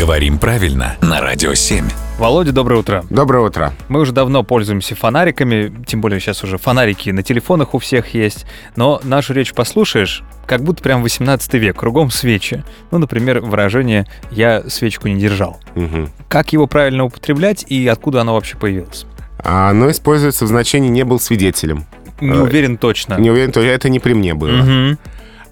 Говорим 0.00 0.38
правильно 0.38 0.96
на 1.02 1.20
Радио 1.20 1.52
7. 1.52 1.84
Володя, 2.18 2.52
доброе 2.52 2.80
утро. 2.80 3.04
Доброе 3.10 3.44
утро. 3.46 3.74
Мы 3.90 4.00
уже 4.00 4.12
давно 4.12 4.42
пользуемся 4.42 4.94
фонариками, 4.96 5.70
тем 5.84 6.00
более 6.00 6.20
сейчас 6.20 6.42
уже 6.42 6.56
фонарики 6.56 7.10
на 7.10 7.22
телефонах 7.22 7.74
у 7.74 7.78
всех 7.78 8.14
есть. 8.14 8.46
Но 8.76 9.02
нашу 9.04 9.34
речь 9.34 9.52
послушаешь, 9.52 10.22
как 10.46 10.62
будто 10.62 10.82
прям 10.82 11.02
18 11.02 11.52
век, 11.52 11.76
кругом 11.76 12.10
свечи. 12.10 12.64
Ну, 12.90 12.96
например, 12.96 13.40
выражение 13.40 14.06
«я 14.30 14.62
свечку 14.70 15.06
не 15.06 15.20
держал». 15.20 15.60
Мгм. 15.74 16.08
Как 16.30 16.54
его 16.54 16.66
правильно 16.66 17.04
употреблять 17.04 17.66
и 17.68 17.86
откуда 17.86 18.22
оно 18.22 18.32
вообще 18.32 18.56
появилось? 18.56 19.04
А 19.38 19.68
Оно 19.68 19.90
используется 19.90 20.46
в 20.46 20.48
значении 20.48 20.88
«не 20.88 21.04
был 21.04 21.20
свидетелем». 21.20 21.84
Не 22.22 22.30
Э, 22.32 22.40
уверен 22.40 22.78
точно. 22.78 23.16
Не 23.18 23.30
уверен, 23.30 23.52
то 23.52 23.60
это 23.60 23.90
не 23.90 24.00
при 24.00 24.14
мне 24.14 24.32
было. 24.32 24.62
Мгм. 24.62 24.98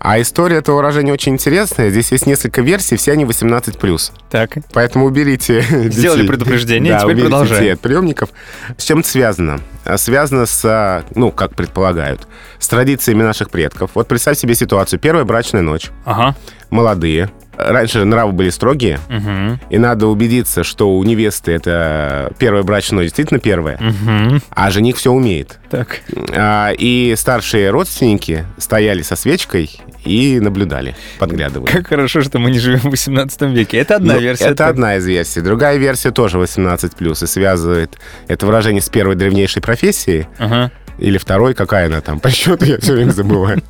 А 0.01 0.21
история 0.21 0.59
этого 0.59 0.77
выражения 0.77 1.13
очень 1.13 1.33
интересная. 1.33 1.91
Здесь 1.91 2.13
есть 2.13 2.27
несколько 2.27 2.63
версий, 2.63 2.97
все 2.97 3.13
они 3.13 3.25
18+. 3.25 4.13
Так. 4.31 4.59
Поэтому 4.73 5.07
уберите 5.07 5.61
Сделали 5.91 6.21
детей. 6.21 6.29
предупреждение, 6.29 6.93
да, 6.93 7.01
теперь 7.01 7.21
продолжаем. 7.21 7.63
детей 7.63 7.73
от 7.75 7.81
приемников. 7.81 8.31
С 8.77 8.85
чем 8.85 9.01
это 9.01 9.09
связано? 9.09 9.61
Связано 9.97 10.47
с, 10.47 11.05
ну, 11.15 11.31
как 11.33 11.55
предполагают, 11.55 12.29
с 12.59 12.69
традициями 12.69 13.23
наших 13.23 13.51
предков. 13.51 13.93
Вот 13.95 14.07
представь 14.07 14.39
себе 14.39 14.55
ситуацию. 14.55 15.01
Первая 15.01 15.25
брачная 15.25 15.63
ночь. 15.63 15.91
Ага. 16.05 16.37
Молодые. 16.71 17.31
Раньше 17.59 18.05
нравы 18.05 18.33
были 18.33 18.51
строгие, 18.51 19.01
Мгм. 19.09 19.59
и 19.69 19.79
надо 19.79 20.07
убедиться, 20.07 20.63
что 20.63 20.97
у 20.97 21.03
невесты 21.03 21.51
это 21.53 22.33
первая 22.39 22.63
брачная 22.63 22.99
ночь 23.01 23.07
действительно 23.09 23.41
первая, 23.41 23.79
Мгм. 23.81 24.41
а 24.51 24.71
жених 24.71 24.97
все 24.97 25.11
умеет. 25.11 25.59
Так. 25.69 26.01
А, 26.35 26.71
И 26.79 27.15
старшие 27.17 27.71
родственники 27.71 28.45
стояли 28.59 29.03
со 29.03 29.17
свечкой 29.17 29.71
и 30.05 30.39
наблюдали, 30.41 30.95
подглядывали. 31.19 31.71
Как 31.71 31.89
хорошо, 31.89 32.23
что 32.23 32.39
мы 32.39 32.51
не 32.53 32.61
живем 32.61 32.79
в 32.81 32.91
18 32.91 33.53
веке. 33.53 33.79
Это 33.79 33.97
одна 33.97 34.15
Ну, 34.15 34.21
версия. 34.21 34.45
Это 34.47 34.55
так. 34.55 34.71
одна 34.71 34.97
из 34.97 35.07
версий. 35.07 35.41
Другая 35.41 35.77
версия 35.79 36.13
тоже 36.13 36.39
18+, 36.39 37.23
и 37.23 37.27
связывает 37.27 37.99
это 38.29 38.47
выражение 38.47 38.81
с 38.83 38.89
первой 38.89 39.17
древнейшей 39.17 39.61
профессией. 39.61 40.27
Ага. 40.39 40.71
Или 40.99 41.17
второй, 41.19 41.55
какая 41.55 41.87
она 41.87 42.01
там? 42.01 42.19
По 42.21 42.31
счету 42.31 42.65
я 42.65 42.79
все 42.79 42.93
время 42.95 43.11
забываю. 43.13 43.63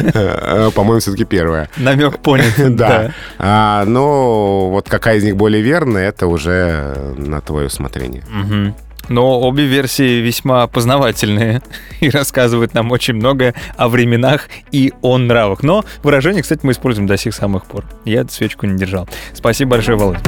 Э, 0.00 0.70
По-моему, 0.74 1.00
все-таки 1.00 1.24
первая. 1.24 1.68
Намек 1.76 2.18
понят. 2.18 2.52
Да. 2.72 3.12
А, 3.38 3.84
Но 3.84 4.70
вот 4.70 4.88
какая 4.88 5.16
из 5.18 5.24
них 5.24 5.36
более 5.36 5.62
верная, 5.62 6.08
это 6.08 6.26
уже 6.26 7.14
на 7.16 7.40
твое 7.40 7.66
усмотрение. 7.66 8.22
Но 9.08 9.40
обе 9.40 9.66
версии 9.66 10.20
весьма 10.20 10.66
познавательные 10.68 11.60
и 12.00 12.08
рассказывают 12.08 12.72
нам 12.74 12.92
очень 12.92 13.14
многое 13.14 13.54
о 13.76 13.88
временах 13.88 14.48
и 14.70 14.92
о 15.02 15.18
нравах. 15.18 15.64
Но 15.64 15.84
выражение, 16.04 16.42
кстати, 16.42 16.60
мы 16.62 16.72
используем 16.72 17.08
до 17.08 17.16
сих 17.16 17.34
самых 17.34 17.66
пор. 17.66 17.84
Я 18.04 18.20
эту 18.20 18.32
свечку 18.32 18.66
не 18.66 18.78
держал. 18.78 19.08
Спасибо 19.34 19.72
большое, 19.72 19.98
Володя. 19.98 20.20